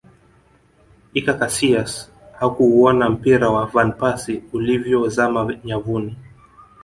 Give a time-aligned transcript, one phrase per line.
[1.19, 1.91] iker casilas
[2.39, 6.15] hakuuona mpira wa van persie ulivyozama nyavuni